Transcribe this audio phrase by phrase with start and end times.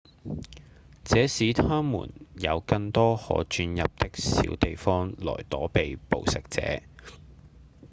[1.03, 6.81] 這使牠們有更多可鑽入的小地方來躲避捕食者